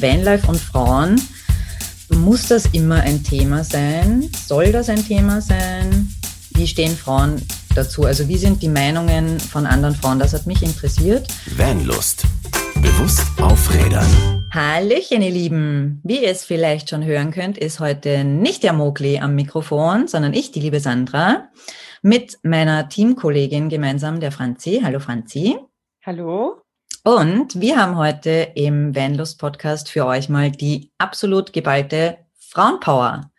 [0.00, 1.20] Vanlife und Frauen.
[2.10, 4.30] Muss das immer ein Thema sein?
[4.46, 6.12] Soll das ein Thema sein?
[6.54, 7.42] Wie stehen Frauen
[7.74, 8.04] dazu?
[8.04, 10.18] Also wie sind die Meinungen von anderen Frauen?
[10.18, 11.26] Das hat mich interessiert.
[11.56, 12.24] Vanlust.
[12.76, 14.06] Bewusst aufrädern.
[14.50, 16.00] Hallöchen, ihr Lieben.
[16.04, 20.34] Wie ihr es vielleicht schon hören könnt, ist heute nicht der Mogli am Mikrofon, sondern
[20.34, 21.48] ich, die liebe Sandra,
[22.02, 24.80] mit meiner Teamkollegin gemeinsam, der Franzi.
[24.84, 25.56] Hallo Franzi.
[26.04, 26.61] Hallo.
[27.04, 33.32] Und wir haben heute im Vanlust Podcast für euch mal die absolut geballte Frauenpower.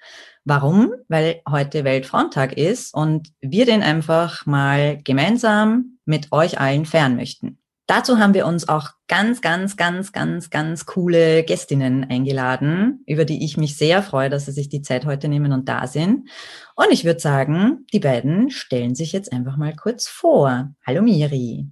[0.44, 0.92] Warum?
[1.08, 7.58] Weil heute Weltfrauentag ist und wir den einfach mal gemeinsam mit euch allen feiern möchten.
[7.88, 13.46] Dazu haben wir uns auch ganz, ganz, ganz, ganz, ganz coole Gästinnen eingeladen, über die
[13.46, 16.30] ich mich sehr freue, dass sie sich die Zeit heute nehmen und da sind.
[16.76, 20.74] Und ich würde sagen, die beiden stellen sich jetzt einfach mal kurz vor.
[20.86, 21.70] Hallo Miri.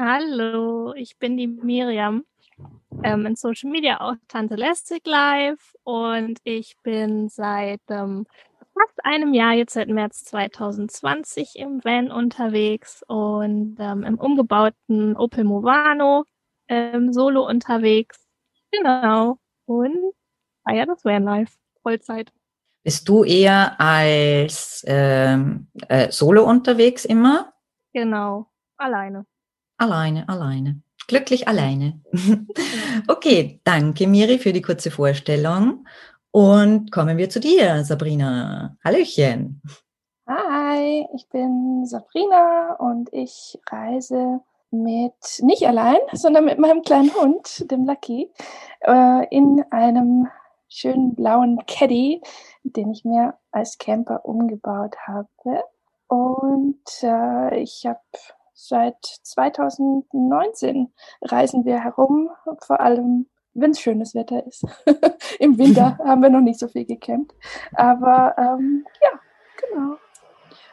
[0.00, 2.24] Hallo, ich bin die Miriam.
[3.02, 8.24] Ähm, in Social Media auch Tante Lästig Live und ich bin seit ähm,
[8.74, 15.42] fast einem Jahr, jetzt seit März 2020 im Van unterwegs und ähm, im umgebauten Opel
[15.42, 16.22] Movano
[16.68, 18.24] ähm, solo unterwegs.
[18.70, 19.40] Genau.
[19.66, 20.14] Und
[20.62, 21.54] feier das Vanlife.
[21.82, 22.32] Vollzeit.
[22.84, 27.52] Bist du eher als ähm, äh, Solo unterwegs immer?
[27.92, 28.46] Genau.
[28.76, 29.26] Alleine.
[29.78, 30.82] Alleine, alleine.
[31.06, 32.00] Glücklich alleine.
[33.08, 35.86] okay, danke Miri für die kurze Vorstellung.
[36.32, 38.76] Und kommen wir zu dir, Sabrina.
[38.84, 39.62] Hallöchen.
[40.26, 44.40] Hi, ich bin Sabrina und ich reise
[44.72, 48.30] mit, nicht allein, sondern mit meinem kleinen Hund, dem Lucky,
[48.80, 50.28] äh, in einem
[50.68, 52.20] schönen blauen Caddy,
[52.64, 55.62] den ich mir als Camper umgebaut habe.
[56.08, 58.00] Und äh, ich habe
[58.58, 60.92] seit 2019
[61.22, 62.28] reisen wir herum,
[62.60, 64.64] vor allem wenn es schönes Wetter ist.
[65.38, 67.32] Im Winter haben wir noch nicht so viel gecampt.
[67.72, 69.20] Aber ähm, ja,
[69.56, 69.96] genau.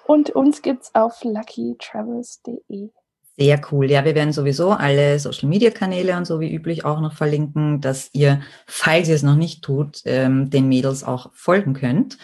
[0.07, 2.89] Und uns gibt es auf luckytravels.de.
[3.37, 3.91] Sehr cool.
[3.91, 7.81] Ja, wir werden sowieso alle Social Media Kanäle und so wie üblich auch noch verlinken,
[7.81, 12.17] dass ihr, falls ihr es noch nicht tut, ähm, den Mädels auch folgen könnt.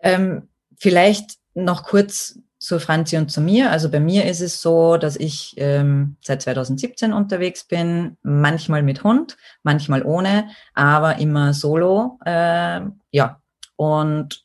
[0.00, 3.70] Ähm, vielleicht noch kurz zu Franzi und zu mir.
[3.70, 9.04] Also bei mir ist es so, dass ich ähm, seit 2017 unterwegs bin, manchmal mit
[9.04, 12.18] Hund, manchmal ohne, aber immer solo.
[12.24, 12.80] Äh,
[13.10, 13.42] ja,
[13.76, 14.44] und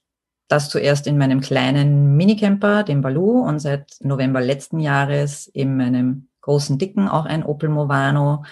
[0.50, 6.28] das zuerst in meinem kleinen Minicamper, dem Balu, und seit November letzten Jahres in meinem
[6.42, 8.44] großen Dicken, auch ein Opel Movano,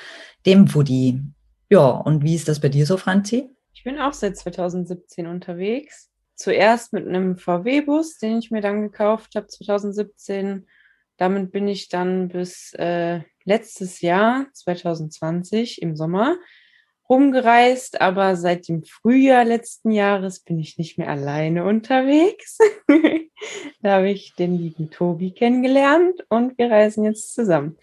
[0.45, 1.22] dem Woody.
[1.69, 3.50] Ja, und wie ist das bei dir so, Franzi?
[3.73, 9.35] Ich bin auch seit 2017 unterwegs zuerst mit einem VW-Bus, den ich mir dann gekauft
[9.35, 10.67] habe 2017.
[11.17, 16.37] Damit bin ich dann bis äh, letztes Jahr, 2020, im Sommer
[17.09, 22.57] rumgereist, aber seit dem Frühjahr letzten Jahres bin ich nicht mehr alleine unterwegs.
[23.81, 27.77] da habe ich den lieben Tobi kennengelernt und wir reisen jetzt zusammen.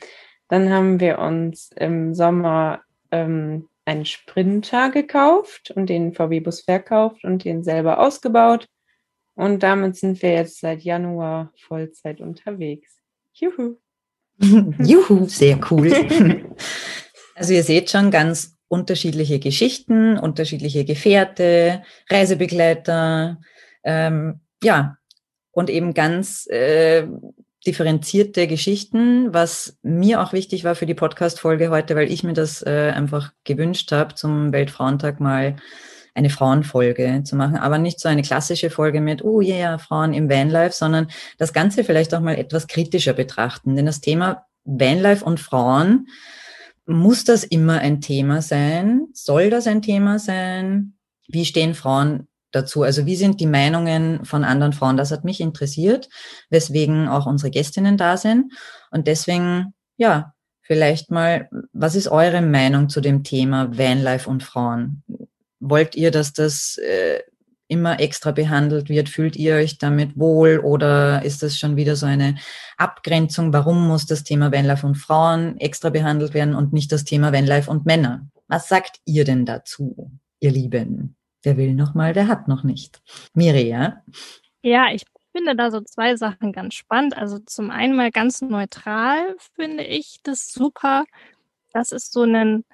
[0.48, 7.44] Dann haben wir uns im Sommer ähm, einen Sprinter gekauft und den VW-Bus verkauft und
[7.44, 8.66] den selber ausgebaut.
[9.34, 12.98] Und damit sind wir jetzt seit Januar Vollzeit unterwegs.
[13.32, 13.76] Juhu.
[14.38, 15.90] Juhu, sehr cool.
[17.36, 23.40] Also ihr seht schon ganz unterschiedliche Geschichten, unterschiedliche Gefährte, Reisebegleiter,
[23.82, 24.98] ähm, ja,
[25.50, 27.06] und eben ganz äh,
[27.66, 32.62] differenzierte Geschichten, was mir auch wichtig war für die Podcast-Folge heute, weil ich mir das
[32.62, 35.56] äh, einfach gewünscht habe, zum Weltfrauentag mal
[36.14, 40.30] eine Frauenfolge zu machen, aber nicht so eine klassische Folge mit, oh yeah, Frauen im
[40.30, 41.08] Vanlife, sondern
[41.38, 43.74] das Ganze vielleicht auch mal etwas kritischer betrachten.
[43.74, 46.06] Denn das Thema Vanlife und Frauen,
[46.86, 49.08] muss das immer ein Thema sein?
[49.12, 50.94] Soll das ein Thema sein?
[51.26, 52.82] Wie stehen Frauen dazu?
[52.82, 54.96] Also wie sind die Meinungen von anderen Frauen?
[54.96, 56.08] Das hat mich interessiert,
[56.50, 58.52] weswegen auch unsere Gästinnen da sind.
[58.90, 65.02] Und deswegen, ja, vielleicht mal, was ist eure Meinung zu dem Thema Vanlife und Frauen?
[65.60, 67.20] Wollt ihr, dass das äh,
[67.68, 69.08] immer extra behandelt wird?
[69.08, 72.36] Fühlt ihr euch damit wohl oder ist das schon wieder so eine
[72.76, 73.52] Abgrenzung?
[73.52, 77.70] Warum muss das Thema Vanlife und Frauen extra behandelt werden und nicht das Thema Vanlife
[77.70, 78.26] und Männer?
[78.48, 81.16] Was sagt ihr denn dazu, ihr Lieben?
[81.44, 83.02] Wer will noch mal, der hat noch nicht.
[83.34, 84.02] Miria?
[84.62, 87.16] Ja, ich finde da so zwei Sachen ganz spannend.
[87.16, 91.04] Also zum einen mal ganz neutral finde ich das super,
[91.72, 92.64] dass es so einen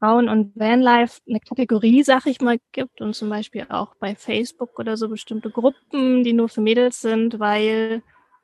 [0.00, 4.78] Frauen- und Vanlife eine Kategorie, sag ich mal, gibt und zum Beispiel auch bei Facebook
[4.78, 8.02] oder so bestimmte Gruppen, die nur für Mädels sind, weil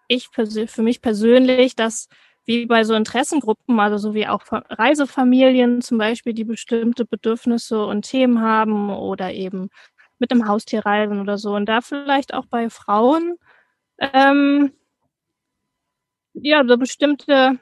[0.08, 2.08] ich für mich persönlich das
[2.44, 8.02] wie bei so Interessengruppen, also so wie auch Reisefamilien zum Beispiel, die bestimmte Bedürfnisse und
[8.02, 9.68] Themen haben oder eben
[10.18, 11.54] mit einem Haustier reisen oder so.
[11.54, 13.36] Und da vielleicht auch bei Frauen,
[13.98, 14.72] ähm,
[16.34, 17.58] ja, so bestimmte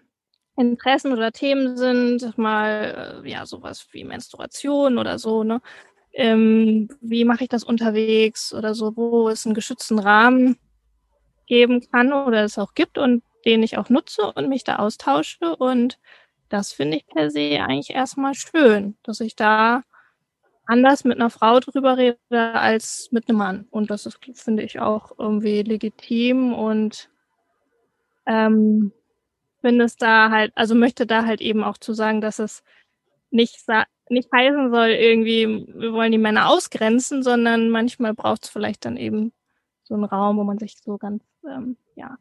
[0.57, 5.61] Interessen oder Themen sind, mal, äh, ja, sowas wie Menstruation oder so, ne?
[6.15, 10.59] Ähm, wie mache ich das unterwegs oder so, wo es einen geschützten Rahmen
[11.49, 15.57] geben kann oder es auch gibt und den ich auch nutze und mich da austausche.
[15.57, 15.99] Und
[16.49, 19.83] das finde ich per se eigentlich erstmal schön, dass ich da
[20.67, 23.67] anders mit einer Frau drüber rede als mit einem Mann.
[23.71, 27.11] Und das ist, finde ich, auch irgendwie legitim und
[28.27, 28.93] ähm,
[29.61, 32.63] finde es da halt, also möchte da halt eben auch zu sagen, dass es
[33.31, 33.59] nicht,
[34.09, 38.97] nicht heißen soll, irgendwie, wir wollen die Männer ausgrenzen, sondern manchmal braucht es vielleicht dann
[38.97, 39.33] eben
[39.83, 42.17] so einen Raum, wo man sich so ganz, ähm, ja,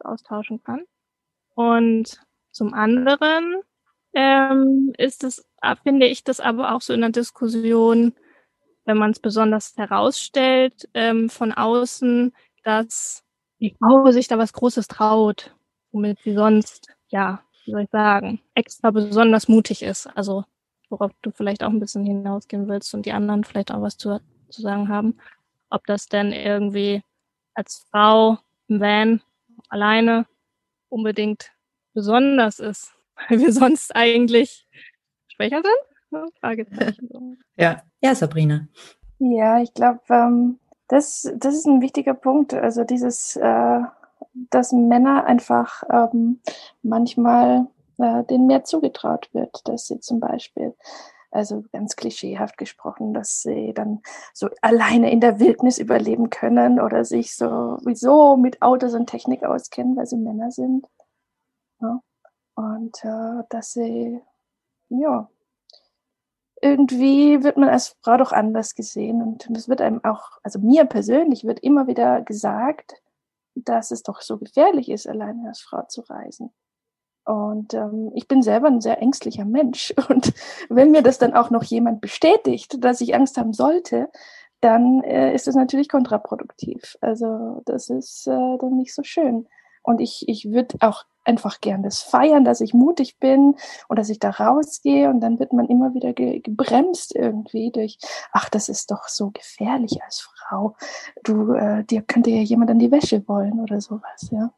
[0.00, 0.84] austauschen kann.
[1.54, 2.20] Und
[2.50, 3.62] zum anderen
[4.14, 5.46] ähm, ist es,
[5.82, 8.14] finde ich das aber auch so in der Diskussion,
[8.84, 12.34] wenn man es besonders herausstellt ähm, von außen,
[12.64, 13.24] dass
[13.60, 15.54] die Frau sich da was Großes traut,
[15.92, 20.06] womit sie sonst, ja, wie soll ich sagen, extra besonders mutig ist.
[20.16, 20.44] Also
[20.88, 24.20] worauf du vielleicht auch ein bisschen hinausgehen willst und die anderen vielleicht auch was zu,
[24.48, 25.18] zu sagen haben.
[25.68, 27.02] Ob das denn irgendwie
[27.54, 28.38] als Frau
[28.68, 29.20] im Van
[29.68, 30.26] alleine
[30.88, 31.52] unbedingt
[31.94, 32.92] besonders ist,
[33.28, 34.68] weil wir sonst eigentlich
[35.28, 36.32] schwächer sind?
[36.40, 37.38] Fragezeichen.
[37.56, 38.68] Ja, ja, Sabrina.
[39.18, 40.58] Ja, ich glaube, ähm,
[40.88, 42.54] das, das ist ein wichtiger Punkt.
[42.54, 43.80] Also dieses, äh,
[44.50, 46.40] dass Männer einfach ähm,
[46.82, 47.66] manchmal
[47.98, 50.74] äh, denen mehr zugetraut wird, dass sie zum Beispiel
[51.36, 54.02] also ganz klischeehaft gesprochen, dass sie dann
[54.34, 59.96] so alleine in der Wildnis überleben können oder sich sowieso mit Autos und Technik auskennen,
[59.96, 60.86] weil sie Männer sind.
[61.80, 62.00] Ja.
[62.54, 64.20] Und äh, dass sie,
[64.88, 65.28] ja,
[66.62, 69.22] irgendwie wird man als Frau doch anders gesehen.
[69.22, 72.94] Und es wird einem auch, also mir persönlich wird immer wieder gesagt,
[73.54, 76.52] dass es doch so gefährlich ist, alleine als Frau zu reisen.
[77.26, 79.92] Und ähm, ich bin selber ein sehr ängstlicher Mensch.
[80.08, 80.32] Und
[80.68, 84.08] wenn mir das dann auch noch jemand bestätigt, dass ich Angst haben sollte,
[84.60, 86.96] dann äh, ist das natürlich kontraproduktiv.
[87.00, 89.48] Also das ist äh, dann nicht so schön.
[89.82, 93.56] Und ich, ich würde auch einfach gern das feiern, dass ich mutig bin
[93.88, 97.98] und dass ich da rausgehe und dann wird man immer wieder ge gebremst irgendwie durch,
[98.32, 100.76] ach, das ist doch so gefährlich als Frau.
[101.24, 104.52] Du, äh, dir könnte ja jemand an die Wäsche wollen oder sowas, ja.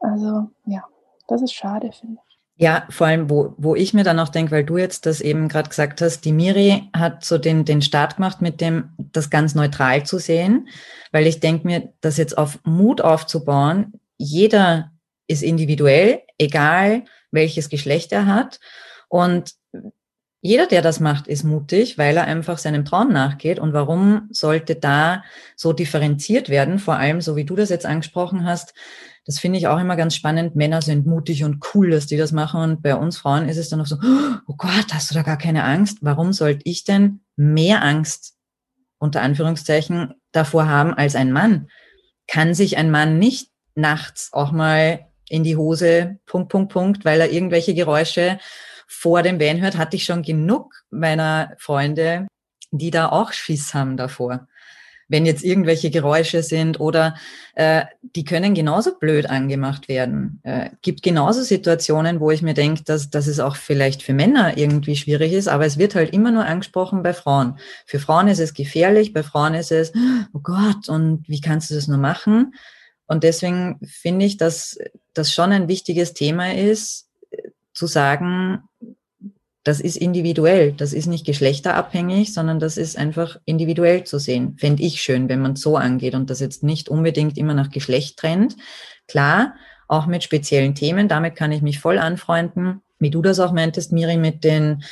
[0.00, 0.84] Also, ja.
[1.28, 2.34] Das ist schade, finde ich.
[2.56, 5.48] Ja, vor allem, wo, wo ich mir dann auch denke, weil du jetzt das eben
[5.48, 9.56] gerade gesagt hast, die Miri hat so den, den Start gemacht mit dem, das ganz
[9.56, 10.68] neutral zu sehen,
[11.10, 14.92] weil ich denke mir, das jetzt auf Mut aufzubauen, jeder
[15.26, 18.60] ist individuell, egal welches Geschlecht er hat.
[19.08, 19.54] Und
[20.40, 23.58] jeder, der das macht, ist mutig, weil er einfach seinem Traum nachgeht.
[23.58, 25.24] Und warum sollte da
[25.56, 26.78] so differenziert werden?
[26.78, 28.74] Vor allem, so wie du das jetzt angesprochen hast,
[29.26, 30.54] das finde ich auch immer ganz spannend.
[30.54, 32.60] Männer sind mutig und cool, dass die das machen.
[32.60, 33.96] Und bei uns Frauen ist es dann noch so,
[34.46, 35.98] oh Gott, hast du da gar keine Angst?
[36.02, 38.34] Warum sollte ich denn mehr Angst,
[38.98, 41.68] unter Anführungszeichen, davor haben als ein Mann?
[42.26, 47.20] Kann sich ein Mann nicht nachts auch mal in die Hose, Punkt, Punkt, Punkt, weil
[47.20, 48.38] er irgendwelche Geräusche
[48.86, 52.26] vor dem Van hört, hatte ich schon genug meiner Freunde,
[52.70, 54.46] die da auch Schiss haben davor
[55.08, 57.14] wenn jetzt irgendwelche Geräusche sind oder
[57.54, 60.40] äh, die können genauso blöd angemacht werden.
[60.42, 64.56] Äh, gibt genauso Situationen, wo ich mir denke, dass, dass es auch vielleicht für Männer
[64.56, 67.58] irgendwie schwierig ist, aber es wird halt immer nur angesprochen bei Frauen.
[67.86, 69.92] Für Frauen ist es gefährlich, bei Frauen ist es,
[70.32, 72.54] oh Gott, und wie kannst du das nur machen?
[73.06, 74.78] Und deswegen finde ich, dass
[75.12, 77.08] das schon ein wichtiges Thema ist,
[77.74, 78.62] zu sagen,
[79.64, 84.56] das ist individuell, das ist nicht geschlechterabhängig, sondern das ist einfach individuell zu sehen.
[84.58, 88.18] Fände ich schön, wenn man so angeht und das jetzt nicht unbedingt immer nach Geschlecht
[88.18, 88.56] trennt.
[89.08, 89.54] Klar,
[89.88, 92.82] auch mit speziellen Themen, damit kann ich mich voll anfreunden.
[92.98, 94.84] Wie du das auch meintest, Miri, mit den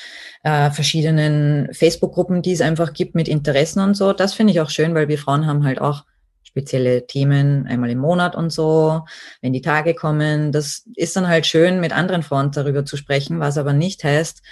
[0.43, 4.13] äh, verschiedenen Facebook-Gruppen, die es einfach gibt mit Interessen und so.
[4.13, 6.05] Das finde ich auch schön, weil wir Frauen haben halt auch
[6.53, 9.05] spezielle Themen einmal im Monat und so,
[9.41, 10.53] wenn die Tage kommen.
[10.53, 14.43] Das ist dann halt schön, mit anderen Frauen darüber zu sprechen, was aber nicht heißt,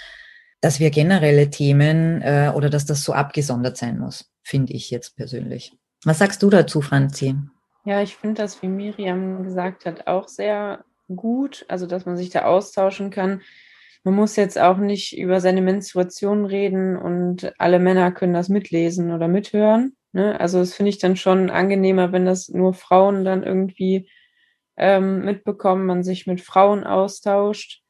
[0.61, 5.15] dass wir generelle Themen äh, oder dass das so abgesondert sein muss, finde ich jetzt
[5.15, 5.73] persönlich.
[6.03, 7.35] Was sagst du dazu, Franzi?
[7.85, 10.83] Ja, ich finde das, wie Miriam gesagt hat, auch sehr
[11.15, 13.41] gut, also dass man sich da austauschen kann.
[14.03, 19.11] Man muss jetzt auch nicht über seine Menstruation reden und alle Männer können das mitlesen
[19.11, 19.95] oder mithören.
[20.13, 20.39] Ne?
[20.39, 24.09] Also das finde ich dann schon angenehmer, wenn das nur Frauen dann irgendwie
[24.77, 27.83] ähm, mitbekommen, man sich mit Frauen austauscht.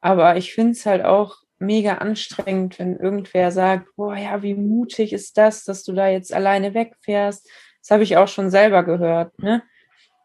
[0.00, 5.12] Aber ich finde es halt auch mega anstrengend, wenn irgendwer sagt, boah, ja, wie mutig
[5.12, 7.48] ist das, dass du da jetzt alleine wegfährst.
[7.82, 9.36] Das habe ich auch schon selber gehört.
[9.40, 9.62] Ne?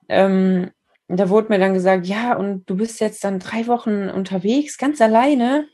[0.09, 0.71] Ähm,
[1.07, 5.01] da wurde mir dann gesagt, ja, und du bist jetzt dann drei Wochen unterwegs, ganz
[5.01, 5.67] alleine.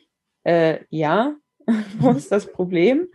[0.44, 1.36] Äh, ja,
[2.00, 3.08] wo ist das Problem?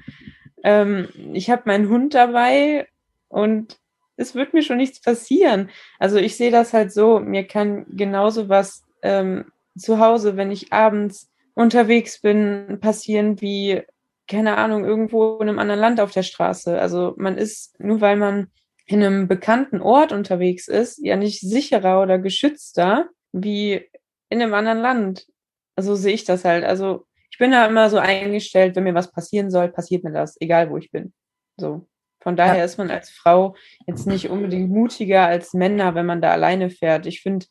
[0.64, 2.88] Ähm, ich habe meinen Hund dabei
[3.28, 3.78] und
[4.16, 5.70] es wird mir schon nichts passieren.
[5.98, 9.44] Also ich sehe das halt so, mir kann genauso was ähm,
[9.76, 13.82] zu Hause, wenn ich abends unterwegs bin, passieren wie,
[14.26, 16.80] keine Ahnung, irgendwo in einem anderen Land auf der Straße.
[16.80, 18.48] Also man ist, nur weil man
[18.86, 23.88] in einem bekannten Ort unterwegs ist, ja nicht sicherer oder geschützter wie
[24.28, 25.26] in einem anderen Land.
[25.76, 26.64] Also sehe ich das halt.
[26.64, 30.40] Also ich bin da immer so eingestellt, wenn mir was passieren soll, passiert mir das,
[30.40, 31.12] egal wo ich bin.
[31.56, 31.84] So.
[32.22, 32.64] Von daher ja.
[32.64, 33.56] ist man als Frau
[33.88, 37.06] jetzt nicht unbedingt mutiger als Männer, wenn man da alleine fährt.
[37.06, 37.46] Ich finde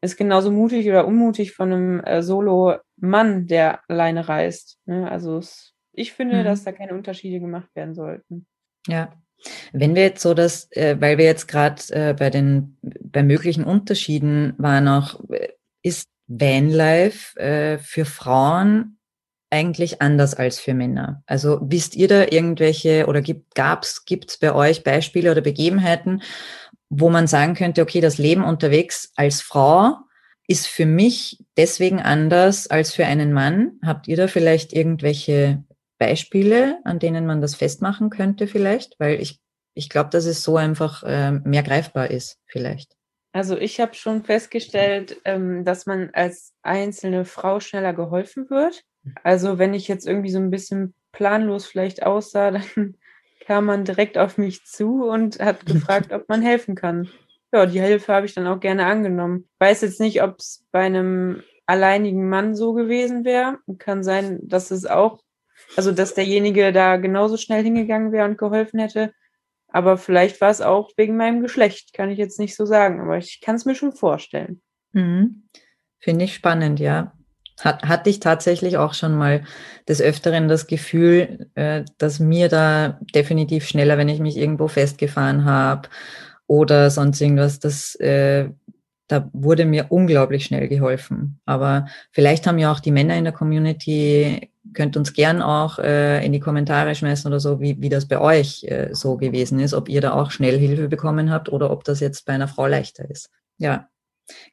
[0.00, 4.80] es genauso mutig oder unmutig von einem äh, Solo-Mann, der alleine reist.
[4.86, 5.08] Ne?
[5.08, 6.44] Also es, ich finde, mhm.
[6.44, 8.44] dass da keine Unterschiede gemacht werden sollten.
[8.88, 9.12] Ja,
[9.72, 13.62] wenn wir jetzt so das, äh, weil wir jetzt gerade äh, bei den bei möglichen
[13.62, 15.50] Unterschieden waren auch, äh,
[15.82, 18.97] ist Vanlife äh, für Frauen
[19.50, 21.22] eigentlich anders als für Männer?
[21.26, 23.54] Also wisst ihr da irgendwelche oder gibt
[24.06, 26.22] gibt's bei euch Beispiele oder Begebenheiten,
[26.90, 29.96] wo man sagen könnte, okay, das Leben unterwegs als Frau
[30.46, 33.78] ist für mich deswegen anders als für einen Mann.
[33.84, 35.62] Habt ihr da vielleicht irgendwelche
[35.98, 38.94] Beispiele, an denen man das festmachen könnte vielleicht?
[38.98, 39.40] Weil ich,
[39.74, 42.96] ich glaube, dass es so einfach äh, mehr greifbar ist vielleicht.
[43.32, 48.82] Also ich habe schon festgestellt, ähm, dass man als einzelne Frau schneller geholfen wird.
[49.22, 52.96] Also wenn ich jetzt irgendwie so ein bisschen planlos vielleicht aussah, dann
[53.46, 57.08] kam man direkt auf mich zu und hat gefragt, ob man helfen kann.
[57.52, 59.48] Ja, die Hilfe habe ich dann auch gerne angenommen.
[59.58, 63.58] Weiß jetzt nicht, ob es bei einem alleinigen Mann so gewesen wäre.
[63.78, 65.22] Kann sein, dass es auch,
[65.76, 69.12] also dass derjenige da genauso schnell hingegangen wäre und geholfen hätte.
[69.68, 73.18] Aber vielleicht war es auch wegen meinem Geschlecht, kann ich jetzt nicht so sagen, aber
[73.18, 74.62] ich kann es mir schon vorstellen.
[74.92, 75.48] Mhm.
[76.00, 77.17] Finde ich spannend, ja.
[77.60, 79.42] Hat, hatte ich tatsächlich auch schon mal
[79.88, 85.44] des Öfteren das Gefühl, äh, dass mir da definitiv schneller, wenn ich mich irgendwo festgefahren
[85.44, 85.88] habe
[86.46, 88.48] oder sonst irgendwas, das, äh,
[89.08, 91.40] da wurde mir unglaublich schnell geholfen.
[91.46, 96.24] Aber vielleicht haben ja auch die Männer in der Community, könnt uns gern auch äh,
[96.24, 99.74] in die Kommentare schmeißen oder so, wie, wie das bei euch äh, so gewesen ist,
[99.74, 102.66] ob ihr da auch schnell Hilfe bekommen habt oder ob das jetzt bei einer Frau
[102.66, 103.30] leichter ist.
[103.56, 103.88] Ja,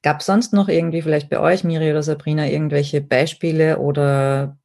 [0.03, 4.57] Gab es sonst noch irgendwie vielleicht bei euch, Miri oder Sabrina, irgendwelche Beispiele oder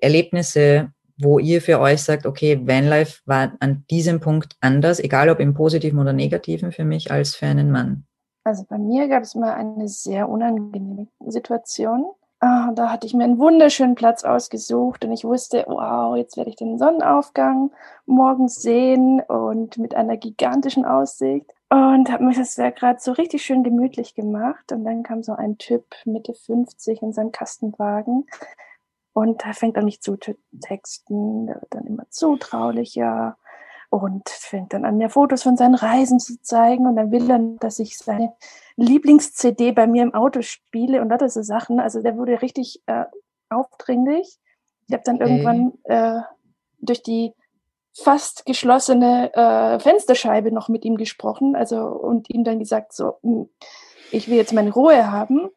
[0.00, 5.40] Erlebnisse, wo ihr für euch sagt, okay, Vanlife war an diesem Punkt anders, egal ob
[5.40, 8.04] im positiven oder negativen für mich als für einen Mann?
[8.44, 12.06] Also bei mir gab es mal eine sehr unangenehme Situation.
[12.44, 16.50] Ah, da hatte ich mir einen wunderschönen Platz ausgesucht und ich wusste, wow, jetzt werde
[16.50, 17.70] ich den Sonnenaufgang
[18.04, 21.48] morgens sehen und mit einer gigantischen Aussicht.
[21.70, 24.72] Und habe mir das ja gerade so richtig schön gemütlich gemacht.
[24.72, 28.26] Und dann kam so ein Typ Mitte 50 in seinem Kastenwagen
[29.12, 33.36] und er fängt an mich zu texten, der wird dann immer zutraulicher
[33.92, 37.38] und fängt dann an, mir Fotos von seinen Reisen zu zeigen und dann will er,
[37.60, 38.32] dass ich seine
[38.76, 41.78] Lieblings-CD bei mir im Auto spiele und das so Sachen.
[41.78, 43.04] Also der wurde richtig äh,
[43.50, 44.38] aufdringlich.
[44.86, 45.24] Ich habe dann okay.
[45.24, 46.22] irgendwann äh,
[46.78, 47.34] durch die
[47.94, 53.50] fast geschlossene äh, Fensterscheibe noch mit ihm gesprochen, also und ihm dann gesagt, so, hm,
[54.10, 55.50] ich will jetzt meine Ruhe haben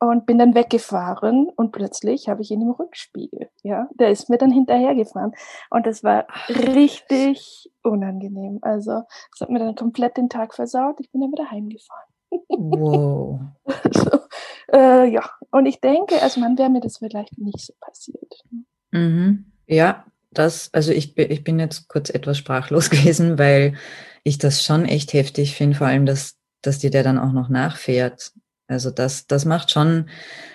[0.00, 3.50] und bin dann weggefahren und plötzlich habe ich ihn im Rückspiegel.
[3.62, 5.32] Ja, der ist mir dann hinterhergefahren
[5.70, 8.58] und das war richtig unangenehm.
[8.62, 9.02] Also
[9.34, 11.00] es hat mir dann komplett den Tag versaut.
[11.00, 12.08] Ich bin dann wieder heimgefahren.
[12.48, 13.40] Wow.
[13.92, 14.20] so,
[14.72, 18.44] äh, ja, und ich denke, als Mann wäre mir das vielleicht nicht so passiert.
[18.90, 19.52] Mhm.
[19.66, 23.74] Ja, das, also ich, ich bin jetzt kurz etwas sprachlos gewesen, weil
[24.22, 27.48] ich das schon echt heftig finde, vor allem, dass, dass dir der dann auch noch
[27.48, 28.32] nachfährt.
[28.68, 30.10] Also das, das macht schon,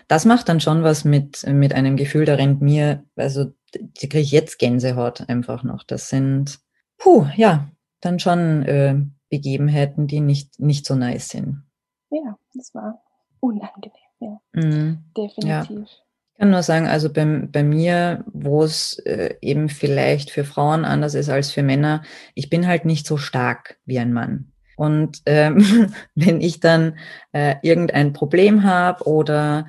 [0.07, 4.19] das macht dann schon was mit, mit einem Gefühl, da rennt mir, also da kriege
[4.19, 5.83] ich jetzt Gänsehaut einfach noch.
[5.83, 6.59] Das sind,
[6.99, 7.69] puh, ja,
[8.01, 8.95] dann schon äh,
[9.29, 11.63] Begebenheiten, die nicht, nicht so nice sind.
[12.11, 13.01] Ja, das war
[13.39, 14.39] unangenehm, ja.
[14.53, 15.05] Mhm.
[15.17, 15.45] Definitiv.
[15.47, 15.85] Ja.
[16.33, 20.85] Ich kann nur sagen, also bei, bei mir, wo es äh, eben vielleicht für Frauen
[20.85, 22.03] anders ist als für Männer,
[22.35, 24.52] ich bin halt nicht so stark wie ein Mann.
[24.75, 26.97] Und ähm, wenn ich dann
[27.31, 29.67] äh, irgendein Problem habe oder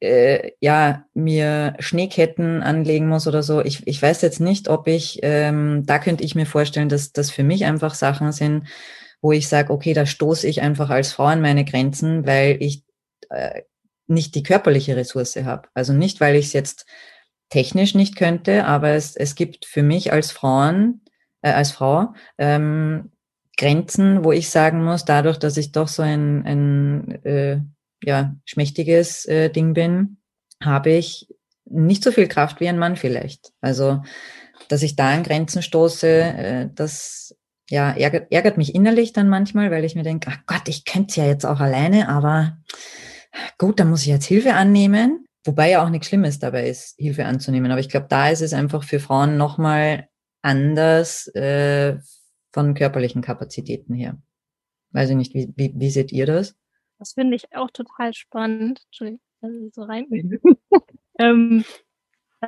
[0.00, 5.20] äh, ja mir Schneeketten anlegen muss oder so, ich, ich weiß jetzt nicht, ob ich,
[5.22, 8.68] ähm, da könnte ich mir vorstellen, dass das für mich einfach Sachen sind,
[9.22, 12.84] wo ich sage, okay, da stoße ich einfach als Frau an meine Grenzen, weil ich
[13.30, 13.62] äh,
[14.06, 15.68] nicht die körperliche Ressource habe.
[15.74, 16.86] Also nicht, weil ich es jetzt
[17.48, 21.02] technisch nicht könnte, aber es, es gibt für mich als Frauen,
[21.42, 23.12] äh, als Frau ähm,
[23.56, 27.60] Grenzen, wo ich sagen muss, dadurch, dass ich doch so ein, ein äh,
[28.02, 30.18] ja, schmächtiges äh, Ding bin,
[30.62, 31.28] habe ich
[31.64, 33.52] nicht so viel Kraft wie ein Mann vielleicht.
[33.60, 34.02] Also,
[34.68, 37.34] dass ich da an Grenzen stoße, äh, das
[37.68, 41.10] ja, ärgert, ärgert mich innerlich dann manchmal, weil ich mir denke, ach Gott, ich könnte
[41.10, 42.58] es ja jetzt auch alleine, aber
[43.58, 45.26] gut, dann muss ich jetzt Hilfe annehmen.
[45.44, 47.70] Wobei ja auch nichts Schlimmes dabei ist, Hilfe anzunehmen.
[47.70, 50.08] Aber ich glaube, da ist es einfach für Frauen nochmal
[50.42, 51.98] anders äh,
[52.56, 54.16] von körperlichen Kapazitäten her.
[54.92, 56.56] Weiß ich nicht, wie, wie, wie seht ihr das?
[56.98, 58.80] Das finde ich auch total spannend.
[58.86, 59.20] Entschuldigung,
[59.72, 60.06] so rein.
[61.18, 61.66] ähm,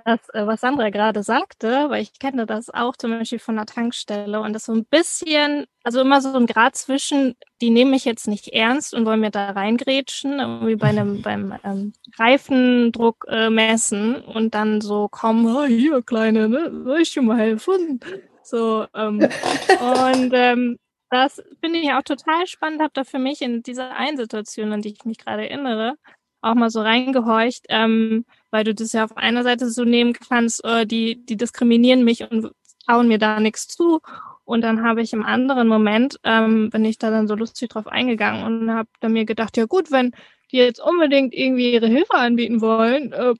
[0.07, 3.67] das, äh, was Sandra gerade sagte, weil ich kenne das auch zum Beispiel von der
[3.67, 8.07] Tankstelle und das so ein bisschen, also immer so ein Grad zwischen, die nehmen mich
[8.07, 13.51] jetzt nicht ernst und wollen mir da reingrätschen, wie bei einem beim ähm, Reifendruck äh,
[13.51, 18.01] messen und dann so kommen, oh, hier Kleine, ne, soll ich dir mal helfen?
[18.49, 20.79] So ähm, und ähm,
[21.11, 24.83] das finde ich auch total spannend, habe da für mich in dieser einen Situation, an
[24.83, 25.95] die ich mich gerade erinnere,
[26.41, 30.65] auch mal so reingehorcht, ähm, weil du das ja auf einer Seite so nehmen kannst,
[30.65, 32.53] äh, die, die diskriminieren mich und
[32.87, 34.01] trauen mir da nichts zu.
[34.45, 37.87] Und dann habe ich im anderen Moment, ähm, bin ich da dann so lustig drauf
[37.87, 40.13] eingegangen und habe dann mir gedacht, ja gut, wenn
[40.51, 43.35] die jetzt unbedingt irgendwie ihre Hilfe anbieten wollen, äh,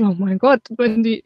[0.00, 1.24] oh mein Gott, wenn die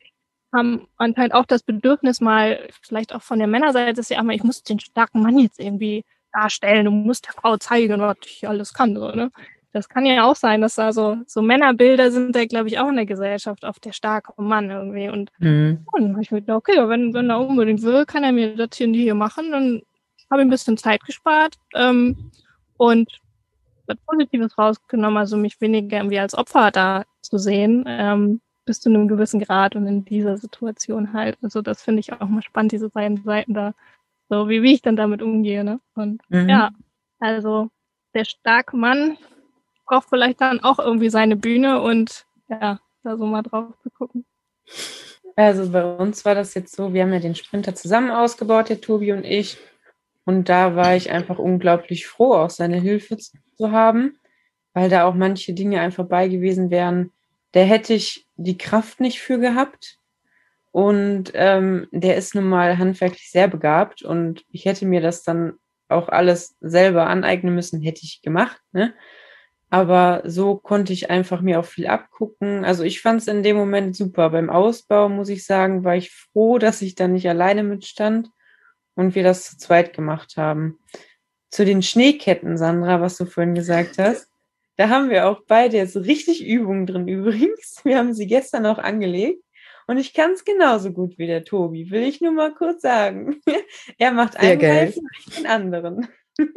[0.53, 4.45] haben anscheinend auch das Bedürfnis mal, vielleicht auch von der Männerseite, ist ja mal, ich
[4.45, 8.73] muss den starken Mann jetzt irgendwie darstellen, du musst der Frau zeigen, was ich alles
[8.73, 9.31] kann, so, ne?
[9.73, 12.89] Das kann ja auch sein, dass da so, so Männerbilder sind da, glaube ich, auch
[12.89, 15.11] in der Gesellschaft auf der starke Mann irgendwie.
[15.11, 15.85] Und, mhm.
[15.93, 18.57] und dann habe ich mir gedacht, okay, wenn, wenn er unbedingt will, kann er mir
[18.57, 19.53] das hier und hier machen.
[19.53, 19.83] Dann
[20.31, 22.31] habe ich ein bisschen Zeit gespart ähm,
[22.79, 23.21] und
[23.87, 28.91] was Positives rausgenommen, also mich weniger irgendwie als Opfer da zu sehen, ähm, bis zu
[28.91, 31.39] einem gewissen Grad und in dieser Situation halt.
[31.43, 33.75] Also das finde ich auch mal spannend, diese beiden Seiten da,
[34.29, 35.65] so wie, wie ich dann damit umgehe.
[35.65, 35.81] Ne?
[35.95, 36.51] Und mhm.
[36.51, 36.71] ja,
[37.19, 37.71] also
[38.15, 39.17] der starke Mann
[39.87, 44.27] braucht vielleicht dann auch irgendwie seine Bühne und ja, da so mal drauf zu gucken.
[45.35, 48.83] Also bei uns war das jetzt so, wir haben ja den Sprinter zusammen ausgebaut, der
[48.83, 49.57] Tobi und ich.
[50.27, 54.19] Und da war ich einfach unglaublich froh, auch seine Hilfe zu haben,
[54.75, 57.13] weil da auch manche Dinge einfach bei gewesen wären.
[57.53, 59.99] Da hätte ich die Kraft nicht für gehabt.
[60.71, 65.55] Und ähm, der ist nun mal handwerklich sehr begabt und ich hätte mir das dann
[65.89, 68.61] auch alles selber aneignen müssen, hätte ich gemacht.
[68.73, 68.95] Ne?
[69.71, 72.65] Aber so konnte ich einfach mir auch viel abgucken.
[72.65, 74.31] Also ich fand es in dem Moment super.
[74.31, 78.31] Beim Ausbau, muss ich sagen, war ich froh, dass ich da nicht alleine mitstand
[78.95, 80.79] und wir das zu zweit gemacht haben.
[81.51, 84.28] Zu den Schneeketten, Sandra, was du vorhin gesagt hast.
[84.79, 87.81] Da haben wir auch beide jetzt richtig Übungen drin übrigens.
[87.85, 89.43] Wir haben sie gestern auch angelegt.
[89.89, 93.41] Und ich kann es genauso gut wie der Tobi, will ich nur mal kurz sagen.
[93.99, 94.95] er macht einen Teil,
[95.27, 96.09] ich den anderen.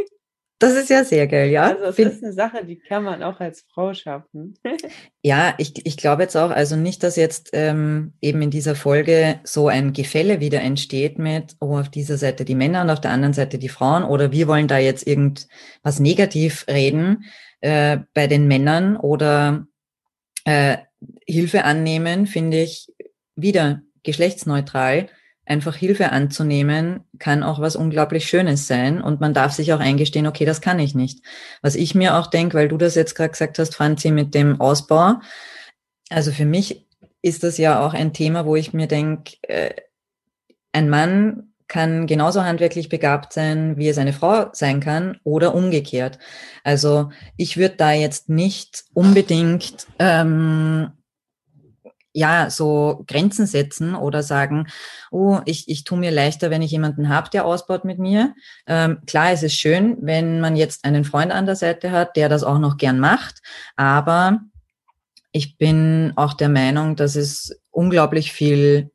[0.60, 1.76] Das ist ja sehr geil, ja.
[1.76, 4.54] Also das ist eine Sache, die kann man auch als Frau schaffen.
[5.24, 9.40] ja, ich, ich glaube jetzt auch, also nicht, dass jetzt ähm, eben in dieser Folge
[9.44, 13.10] so ein Gefälle wieder entsteht mit, oh, auf dieser Seite die Männer und auf der
[13.10, 17.26] anderen Seite die Frauen oder wir wollen da jetzt irgendwas negativ reden
[17.62, 19.66] äh, bei den Männern oder
[20.46, 20.78] äh,
[21.26, 22.92] Hilfe annehmen, finde ich
[23.36, 25.08] wieder geschlechtsneutral
[25.46, 29.02] einfach Hilfe anzunehmen, kann auch was unglaublich Schönes sein.
[29.02, 31.24] Und man darf sich auch eingestehen, okay, das kann ich nicht.
[31.62, 34.62] Was ich mir auch denke, weil du das jetzt gerade gesagt hast, Franzi, mit dem
[34.62, 35.16] Ausbau.
[36.10, 36.88] Also für mich
[37.22, 39.74] ist das ja auch ein Thema, wo ich mir denke, äh,
[40.72, 46.20] ein Mann kann genauso handwerklich begabt sein, wie es eine Frau sein kann oder umgekehrt.
[46.66, 50.92] Also ich würde da jetzt nicht unbedingt ähm,
[52.12, 54.68] ja, so Grenzen setzen oder sagen,
[55.12, 58.36] oh, ich, ich tue mir leichter, wenn ich jemanden habe, der ausbaut mit mir.
[58.68, 62.28] Ähm, klar, es ist schön, wenn man jetzt einen Freund an der Seite hat, der
[62.28, 63.42] das auch noch gern macht,
[63.78, 64.42] aber
[65.32, 68.92] ich bin auch der Meinung, dass es unglaublich viel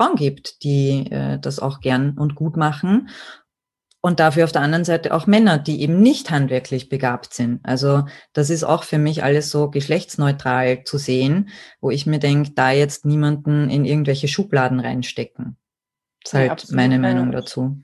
[0.00, 3.08] Frauen gibt, die äh, das auch gern und gut machen
[4.00, 7.60] und dafür auf der anderen Seite auch Männer, die eben nicht handwerklich begabt sind.
[7.64, 12.52] Also das ist auch für mich alles so geschlechtsneutral zu sehen, wo ich mir denke,
[12.54, 15.58] da jetzt niemanden in irgendwelche Schubladen reinstecken.
[16.22, 17.78] Das ist halt absolut, meine Meinung dazu.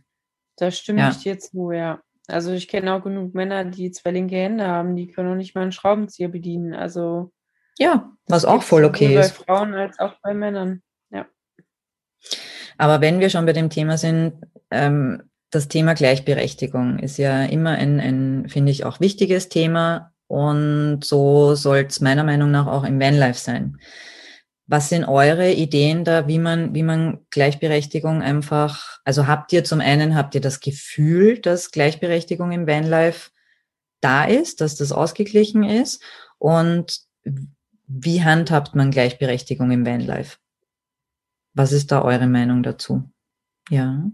[0.57, 1.11] Da stimme ja.
[1.11, 2.01] ich dir zu, ja.
[2.29, 5.55] Also ich kenne auch genug Männer, die zwei linke Hände haben, die können auch nicht
[5.55, 6.75] mal einen Schraubenzieher bedienen.
[6.75, 7.31] Also
[7.79, 9.39] ja, was auch voll okay ist.
[9.39, 10.81] Bei Frauen als auch bei Männern, ja.
[12.79, 14.35] Aber wenn wir schon bei dem Thema sind,
[14.71, 20.13] ähm, das Thema Gleichberechtigung ist ja immer ein, ein finde ich, auch wichtiges Thema.
[20.27, 23.79] Und so soll es meiner Meinung nach auch im Vanlife sein.
[24.67, 29.81] Was sind eure Ideen da, wie man, wie man Gleichberechtigung einfach, also habt ihr zum
[29.81, 33.31] einen, habt ihr das Gefühl, dass Gleichberechtigung im Vanlife
[34.01, 36.03] da ist, dass das ausgeglichen ist?
[36.39, 37.01] Und
[37.87, 40.39] wie handhabt man Gleichberechtigung im Vanlife?
[41.57, 43.03] Was ist da eure Meinung dazu?
[43.71, 44.05] Ja.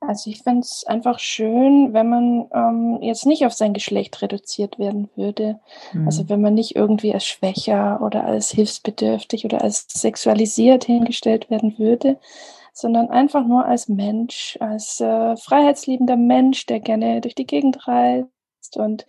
[0.00, 4.78] Also ich fände es einfach schön, wenn man ähm, jetzt nicht auf sein Geschlecht reduziert
[4.78, 5.58] werden würde.
[5.92, 6.06] Mhm.
[6.06, 11.78] Also wenn man nicht irgendwie als schwächer oder als hilfsbedürftig oder als sexualisiert hingestellt werden
[11.78, 12.18] würde,
[12.74, 18.28] sondern einfach nur als Mensch, als äh, freiheitsliebender Mensch, der gerne durch die Gegend reist
[18.76, 19.06] und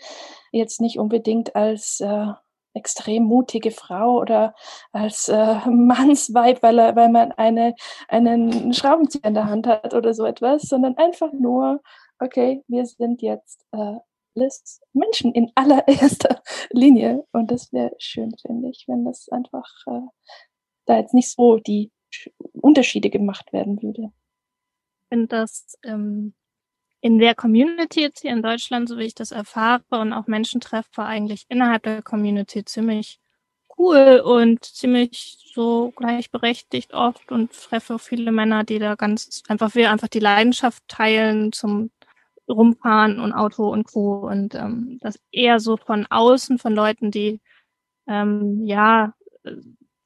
[0.52, 2.28] jetzt nicht unbedingt als äh,
[2.74, 4.56] extrem mutige Frau oder
[4.92, 7.76] als äh, Mannsweib, weil, er, weil man eine,
[8.08, 11.82] einen Schraubenzieher in der Hand hat oder so etwas, sondern einfach nur,
[12.20, 13.98] okay, wir sind jetzt äh,
[14.36, 17.26] alles Menschen in allererster Linie.
[17.32, 20.02] Und das wäre schön, finde ich, wenn das einfach äh,
[20.86, 21.92] da jetzt nicht so die
[22.54, 24.12] Unterschiede gemacht werden würde.
[25.04, 26.34] Ich finde das ähm,
[27.04, 30.62] in der Community jetzt hier in Deutschland, so wie ich das erfahre und auch Menschen
[30.62, 33.20] treffe, eigentlich innerhalb der Community ziemlich
[33.78, 39.92] cool und ziemlich so gleichberechtigt oft und treffe viele Männer, die da ganz einfach wir
[39.92, 41.92] einfach die Leidenschaft teilen zum
[42.48, 44.26] Rumfahren und Auto und Co.
[44.26, 47.42] Und ähm, das eher so von außen, von Leuten, die
[48.08, 49.14] ähm, ja,
[49.44, 49.54] ich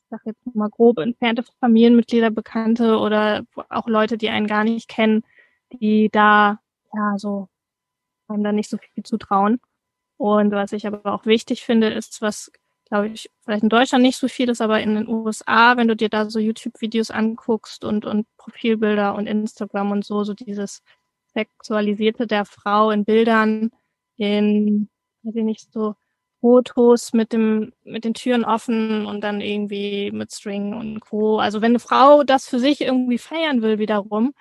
[0.09, 5.23] sag jetzt mal grob entfernte Familienmitglieder, Bekannte oder auch Leute, die einen gar nicht kennen,
[5.71, 6.59] die da
[6.93, 7.49] ja, so
[8.27, 9.59] einem da nicht so viel zutrauen.
[10.17, 12.51] Und was ich aber auch wichtig finde, ist, was,
[12.85, 15.95] glaube ich, vielleicht in Deutschland nicht so viel ist, aber in den USA, wenn du
[15.95, 20.81] dir da so YouTube-Videos anguckst und, und Profilbilder und Instagram und so, so dieses
[21.33, 23.71] Sexualisierte der Frau in Bildern,
[24.17, 24.89] in,
[25.23, 25.95] weiß ich nicht, so
[26.41, 31.39] Fotos mit dem, mit den Türen offen und dann irgendwie mit String und Co.
[31.39, 34.33] Also wenn eine Frau das für sich irgendwie feiern will wiederum,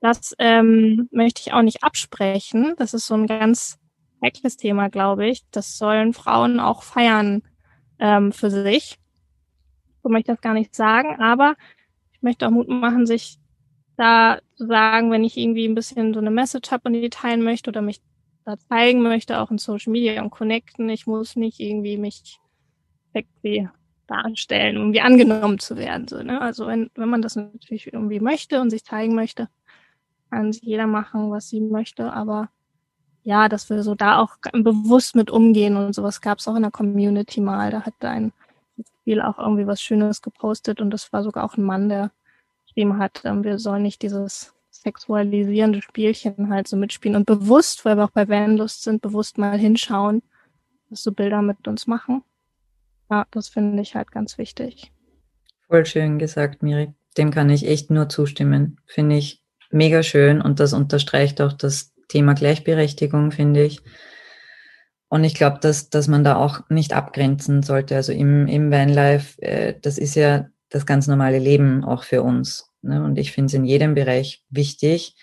[0.00, 2.74] das ähm, möchte ich auch nicht absprechen.
[2.76, 3.78] Das ist so ein ganz
[4.22, 5.42] heikles Thema, glaube ich.
[5.50, 7.42] Das sollen Frauen auch feiern
[7.98, 8.98] ähm, für sich.
[10.02, 11.54] So möchte ich das gar nicht sagen, aber
[12.12, 13.38] ich möchte auch Mut machen, sich
[13.96, 17.42] da zu sagen, wenn ich irgendwie ein bisschen so eine Message habe und die teilen
[17.42, 18.00] möchte oder mich
[18.44, 20.88] da zeigen möchte, auch in Social Media und connecten.
[20.88, 22.38] Ich muss nicht irgendwie mich
[23.12, 23.68] irgendwie
[24.06, 26.06] darstellen, um irgendwie angenommen zu werden.
[26.06, 26.40] So, ne?
[26.40, 29.48] Also wenn, wenn man das natürlich irgendwie möchte und sich zeigen möchte,
[30.30, 32.48] kann sich jeder machen, was sie möchte, aber
[33.22, 36.62] ja, dass wir so da auch bewusst mit umgehen und sowas gab es auch in
[36.62, 37.70] der Community mal.
[37.70, 38.32] Da hat ein
[39.00, 42.12] Spiel auch irgendwie was Schönes gepostet und das war sogar auch ein Mann, der
[42.66, 47.96] geschrieben hat, ähm, wir sollen nicht dieses sexualisierende Spielchen halt so mitspielen und bewusst, weil
[47.96, 50.22] wir auch bei Vanlust sind, bewusst mal hinschauen,
[50.90, 52.22] was so Bilder mit uns machen.
[53.10, 54.92] Ja, das finde ich halt ganz wichtig.
[55.68, 56.92] Voll schön gesagt, Miri.
[57.16, 58.78] Dem kann ich echt nur zustimmen.
[58.84, 59.42] Finde ich
[59.76, 63.82] mega schön und das unterstreicht auch das Thema Gleichberechtigung, finde ich.
[65.08, 67.94] Und ich glaube, dass, dass man da auch nicht abgrenzen sollte.
[67.94, 72.70] Also im, im Vanlife, äh, das ist ja das ganz normale Leben auch für uns.
[72.82, 73.02] Ne?
[73.02, 75.14] Und ich finde es in jedem Bereich wichtig,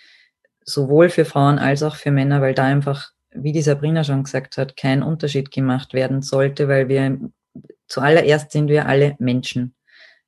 [0.64, 4.56] sowohl für Frauen als auch für Männer, weil da einfach, wie die Sabrina schon gesagt
[4.56, 7.18] hat, kein Unterschied gemacht werden sollte, weil wir
[7.86, 9.74] zuallererst sind wir alle Menschen.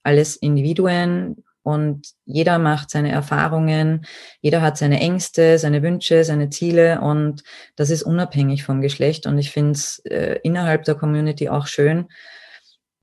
[0.02, 4.06] Alles Individuen, und jeder macht seine Erfahrungen,
[4.40, 7.42] jeder hat seine Ängste, seine Wünsche, seine Ziele und
[7.74, 9.26] das ist unabhängig vom Geschlecht.
[9.26, 12.06] Und ich finde es äh, innerhalb der Community auch schön,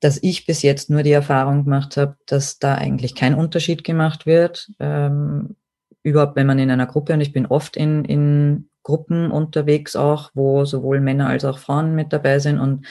[0.00, 4.24] dass ich bis jetzt nur die Erfahrung gemacht habe, dass da eigentlich kein Unterschied gemacht
[4.24, 4.70] wird.
[4.80, 5.56] Ähm,
[6.02, 10.30] überhaupt, wenn man in einer Gruppe, und ich bin oft in, in Gruppen unterwegs auch,
[10.34, 12.86] wo sowohl Männer als auch Frauen mit dabei sind und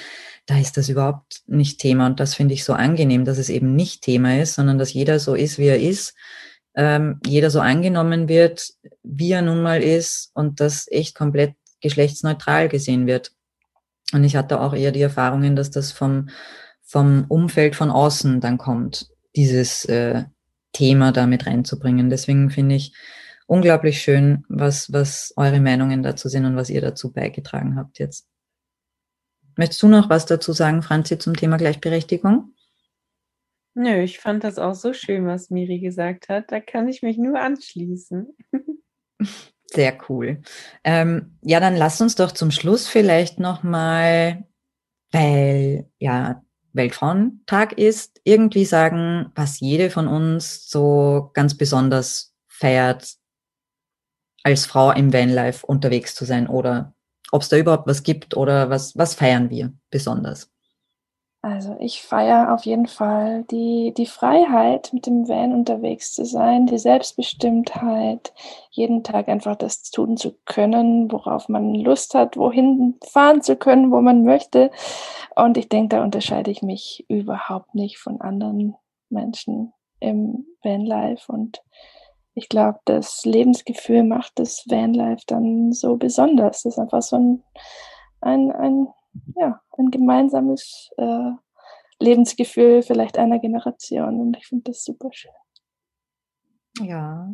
[0.46, 2.08] da ist das überhaupt nicht Thema.
[2.08, 5.20] Und das finde ich so angenehm, dass es eben nicht Thema ist, sondern dass jeder
[5.20, 6.16] so ist, wie er ist,
[6.76, 12.68] ähm, jeder so angenommen wird, wie er nun mal ist und das echt komplett geschlechtsneutral
[12.68, 13.32] gesehen wird.
[14.12, 16.30] Und ich hatte auch eher die Erfahrungen, dass das vom,
[16.82, 20.24] vom Umfeld von außen dann kommt, dieses äh,
[20.74, 22.10] Thema da mit reinzubringen.
[22.10, 22.94] Deswegen finde ich
[23.54, 28.28] unglaublich schön, was, was eure Meinungen dazu sind und was ihr dazu beigetragen habt jetzt.
[29.56, 32.56] Möchtest du noch was dazu sagen, Franzi, zum Thema Gleichberechtigung?
[33.76, 36.52] Nö, ich fand das auch so schön, was Miri gesagt hat.
[36.52, 38.36] Da kann ich mich nur anschließen.
[39.66, 40.42] Sehr cool.
[40.84, 44.48] Ähm, ja, dann lasst uns doch zum Schluss vielleicht nochmal,
[45.12, 53.18] weil ja Weltfrauentag ist, irgendwie sagen, was jede von uns so ganz besonders feiert
[54.44, 56.94] als Frau im Vanlife unterwegs zu sein oder
[57.32, 60.54] ob es da überhaupt was gibt oder was, was feiern wir besonders?
[61.46, 66.68] Also ich feiere auf jeden Fall die, die Freiheit, mit dem Van unterwegs zu sein,
[66.68, 68.34] die Selbstbestimmtheit,
[68.72, 73.92] jeden Tag einfach das tun zu können, worauf man Lust hat, wohin fahren zu können,
[73.92, 74.72] wo man möchte.
[75.36, 78.76] Und ich denke, da unterscheide ich mich überhaupt nicht von anderen
[79.10, 81.30] Menschen im Vanlife.
[81.30, 81.62] Und
[82.36, 86.63] ich glaube, das Lebensgefühl macht das Vanlife dann so besonders.
[86.63, 87.43] Das ist einfach so ein,
[88.22, 88.88] ein, ein
[89.36, 91.32] ja, ein gemeinsames äh,
[92.00, 94.19] Lebensgefühl vielleicht einer Generation.
[94.19, 95.32] Und ich finde das super schön.
[96.82, 97.32] Ja,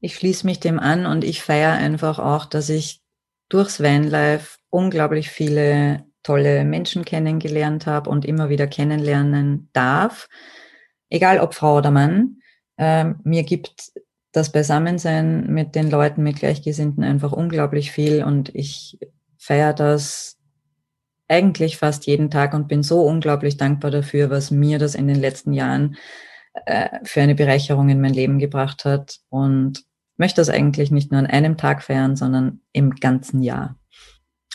[0.00, 3.02] ich schließe mich dem an und ich feiere einfach auch, dass ich
[3.48, 10.28] durchs Vanlife unglaublich viele tolle Menschen kennengelernt habe und immer wieder kennenlernen darf,
[11.08, 12.40] egal ob Frau oder Mann.
[12.76, 13.92] Ähm, mir gibt
[14.34, 18.98] das Beisammensein mit den Leuten, mit Gleichgesinnten einfach unglaublich viel und ich
[19.38, 20.38] feiere das
[21.28, 25.20] eigentlich fast jeden Tag und bin so unglaublich dankbar dafür, was mir das in den
[25.20, 25.96] letzten Jahren
[26.66, 29.84] äh, für eine Bereicherung in mein Leben gebracht hat und
[30.16, 33.78] möchte das eigentlich nicht nur an einem Tag feiern, sondern im ganzen Jahr.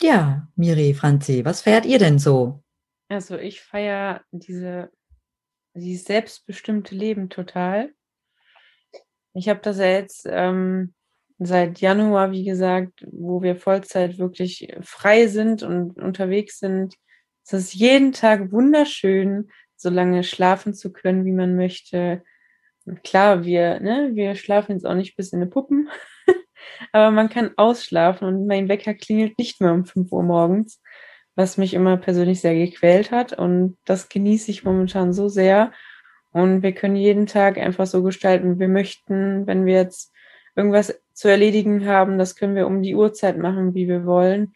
[0.02, 2.62] Ja, Miri, Franzi, was feiert ihr denn so?
[3.08, 4.90] Also ich feiere diese,
[5.74, 7.94] dieses selbstbestimmte Leben total.
[9.34, 10.94] Ich habe das ja jetzt ähm,
[11.38, 16.94] seit Januar, wie gesagt, wo wir Vollzeit wirklich frei sind und unterwegs sind.
[17.44, 22.22] Es ist jeden Tag wunderschön, so lange schlafen zu können, wie man möchte.
[23.04, 25.88] Klar, wir, ne, wir schlafen jetzt auch nicht bis in die Puppen,
[26.92, 30.82] aber man kann ausschlafen und mein Wecker klingelt nicht mehr um 5 Uhr morgens,
[31.36, 35.72] was mich immer persönlich sehr gequält hat und das genieße ich momentan so sehr.
[36.32, 39.46] Und wir können jeden Tag einfach so gestalten, wie wir möchten.
[39.46, 40.12] Wenn wir jetzt
[40.54, 42.18] irgendwas zu erledigen haben.
[42.18, 44.54] Das können wir um die Uhrzeit machen, wie wir wollen.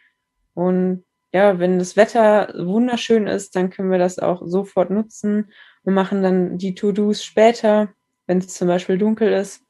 [0.55, 5.51] Und ja, wenn das Wetter wunderschön ist, dann können wir das auch sofort nutzen
[5.83, 7.93] und machen dann die To-Dos später,
[8.27, 9.63] wenn es zum Beispiel dunkel ist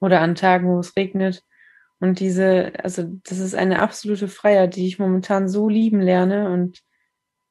[0.00, 1.42] oder an Tagen, wo es regnet.
[2.00, 6.80] Und diese, also das ist eine absolute Freiheit, die ich momentan so lieben lerne und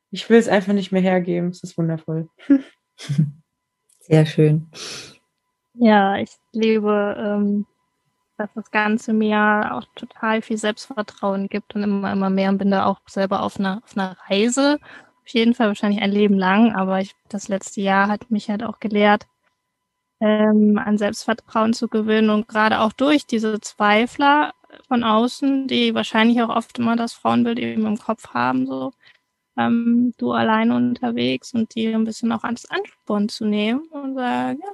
[0.10, 1.50] ich will es einfach nicht mehr hergeben.
[1.50, 2.30] Es ist wundervoll.
[4.08, 4.68] Sehr schön.
[5.74, 7.66] Ja, ich liebe ähm,
[8.38, 12.72] dass das Ganze mir auch total viel Selbstvertrauen gibt und immer, immer mehr und bin
[12.72, 14.80] da auch selber auf einer, auf einer Reise.
[15.24, 18.64] Auf jeden Fall wahrscheinlich ein Leben lang, aber ich, das letzte Jahr hat mich halt
[18.64, 19.26] auch gelehrt,
[20.20, 24.54] ähm, an Selbstvertrauen zu gewinnen und gerade auch durch diese Zweifler
[24.88, 28.94] von außen, die wahrscheinlich auch oft immer das Frauenbild eben im Kopf haben, so
[29.58, 34.60] ähm, du alleine unterwegs und die ein bisschen auch als Ansporn zu nehmen und sagen,
[34.62, 34.72] ja,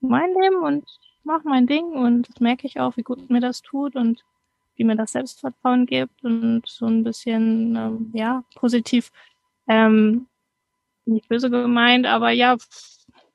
[0.00, 0.84] mein Leben und
[1.24, 4.24] mache mein Ding und das merke ich auch, wie gut mir das tut und
[4.76, 9.10] wie mir das Selbstvertrauen gibt und so ein bisschen, ähm, ja, positiv,
[9.68, 10.26] ähm,
[11.06, 12.56] nicht böse gemeint, aber ja,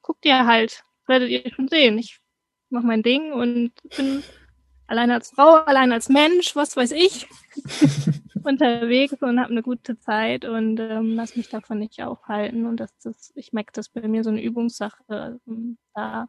[0.01, 1.97] guckt ihr halt, werdet ihr schon sehen.
[1.97, 2.19] Ich
[2.69, 4.23] mache mein Ding und bin
[4.87, 7.27] allein als Frau, allein als Mensch, was weiß ich,
[8.45, 12.65] unterwegs und habe eine gute Zeit und ähm, lass mich davon nicht aufhalten.
[12.65, 16.27] Und das, das, ich merke das bei mir so eine Übungssache, ähm, da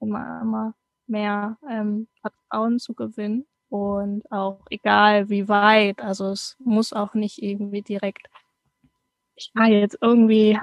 [0.00, 0.74] immer, immer
[1.06, 3.46] mehr ähm, Vertrauen zu gewinnen.
[3.68, 8.28] Und auch egal wie weit, also es muss auch nicht irgendwie direkt,
[9.34, 10.58] ich fahre jetzt irgendwie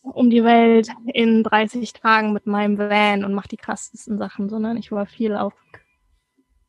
[0.00, 4.76] um die Welt in 30 Tagen mit meinem Van und mache die krassesten Sachen, sondern
[4.76, 5.52] ich war viel auf,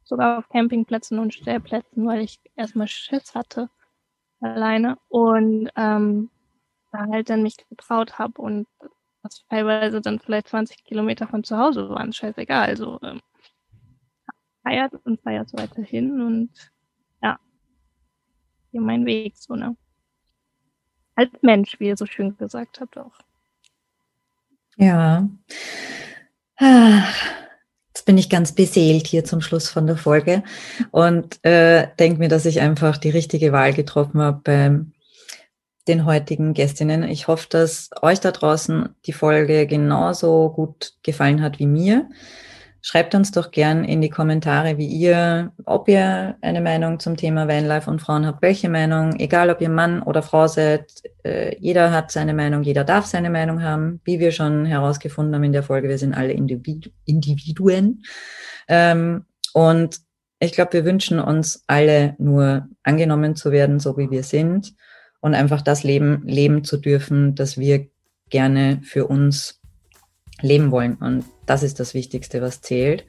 [0.07, 3.69] sogar auf Campingplätzen und Stellplätzen, weil ich erstmal Schiss hatte
[4.39, 6.29] alleine und ähm,
[6.91, 8.67] da halt dann mich getraut habe und
[9.21, 12.67] was teilweise dann vielleicht 20 Kilometer von zu Hause waren, scheißegal.
[12.67, 13.19] Also ähm,
[14.63, 16.51] feiert und feiert weiterhin und
[17.21, 17.37] ja,
[18.71, 19.75] hier mein Weg, so, ne?
[21.15, 23.17] Als Mensch, wie ihr so schön gesagt habt auch.
[24.77, 25.27] Ja.
[26.59, 27.46] Jetzt
[28.07, 30.41] bin ich ganz beseelt hier zum Schluss von der Folge
[30.91, 34.93] und äh, denke mir, dass ich einfach die richtige Wahl getroffen habe beim
[35.89, 37.03] den heutigen Gästinnen.
[37.03, 42.09] Ich hoffe, dass euch da draußen die Folge genauso gut gefallen hat wie mir.
[42.81, 47.47] Schreibt uns doch gern in die Kommentare, wie ihr, ob ihr eine Meinung zum Thema
[47.47, 50.91] Vanlife und Frauen habt, welche Meinung, egal ob ihr Mann oder Frau seid,
[51.23, 55.43] äh, jeder hat seine Meinung, jeder darf seine Meinung haben, wie wir schon herausgefunden haben
[55.43, 58.03] in der Folge, wir sind alle Individu Individuen.
[58.67, 59.99] Ähm, und
[60.39, 64.75] ich glaube, wir wünschen uns alle nur angenommen zu werden, so wie wir sind
[65.19, 67.87] und einfach das Leben leben zu dürfen, das wir
[68.29, 69.59] gerne für uns
[70.41, 70.95] leben wollen.
[70.95, 73.05] Und das ist das Wichtigste, was zählt.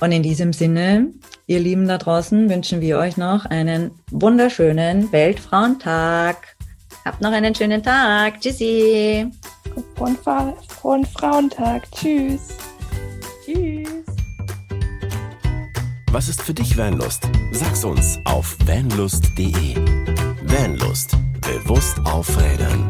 [0.00, 1.08] Und in diesem Sinne,
[1.46, 6.56] ihr Lieben da draußen, wünschen wir euch noch einen wunderschönen Weltfrauentag.
[7.04, 8.40] Habt noch einen schönen Tag.
[8.40, 9.26] Tschüssi.
[9.96, 11.90] Frohen, Fra frohen Frauentag.
[11.92, 12.48] Tschüss.
[13.44, 13.88] Tschüss.
[16.12, 17.28] Was ist für dich Vanlust?
[17.52, 19.76] Sag's uns auf vanlust.de.
[20.44, 21.16] Vanlust.
[21.40, 22.88] Bewusst aufrädern.